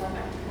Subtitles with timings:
[0.00, 0.47] Right.